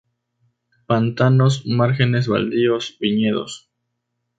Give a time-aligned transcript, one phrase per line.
[0.87, 3.69] Pantanos, márgenes, baldíos, viñedos.